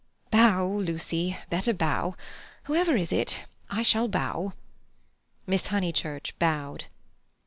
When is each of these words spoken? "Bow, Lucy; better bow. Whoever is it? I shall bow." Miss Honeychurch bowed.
"Bow, 0.31 0.65
Lucy; 0.65 1.37
better 1.51 1.75
bow. 1.75 2.15
Whoever 2.63 2.95
is 2.97 3.13
it? 3.13 3.43
I 3.69 3.83
shall 3.83 4.07
bow." 4.07 4.53
Miss 5.45 5.67
Honeychurch 5.67 6.33
bowed. 6.39 6.85